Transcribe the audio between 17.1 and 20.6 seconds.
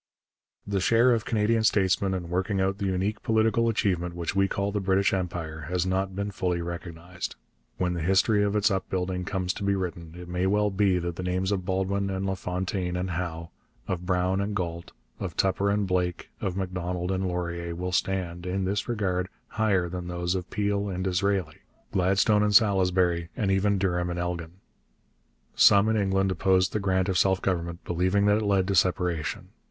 and Laurier, will stand, in this regard, higher than those of